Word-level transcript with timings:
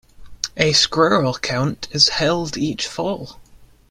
A 0.57 0.73
squirrel 0.73 1.35
count 1.37 1.87
is 1.91 2.09
held 2.09 2.57
each 2.57 2.87
fall. 2.87 3.39